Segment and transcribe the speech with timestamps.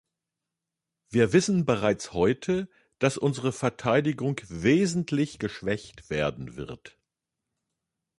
[1.11, 2.67] Wir wissen bereits heute,
[2.97, 6.97] dass unsere Verteidigung wesentlich geschwächt werden wird.